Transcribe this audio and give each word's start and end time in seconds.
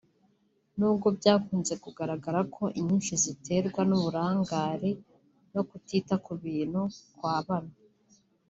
nubwo 0.77 1.07
byakunze 1.17 1.73
kugaragara 1.83 2.39
ko 2.55 2.63
inyinshi 2.79 3.13
ziterwa 3.23 3.81
n’uburangare 3.89 4.91
no 5.53 5.61
kutita 5.69 6.13
ku 6.25 6.31
bintu 6.43 6.81
kwa 7.17 7.37
bamwe 7.47 7.77